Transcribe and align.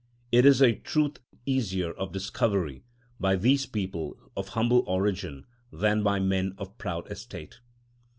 It 0.31 0.47
is 0.47 0.63
a 0.63 0.73
truth 0.77 1.19
easier 1.45 1.91
of 1.91 2.11
discovery 2.11 2.83
by 3.19 3.35
these 3.35 3.67
people 3.67 4.17
of 4.35 4.47
humble 4.57 4.83
origin 4.87 5.45
than 5.71 6.01
by 6.01 6.19
men 6.19 6.55
of 6.57 6.75
proud 6.79 7.11
estate. 7.11 7.59